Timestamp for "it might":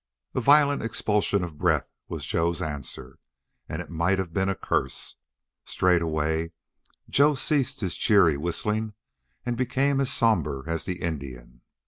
3.83-4.17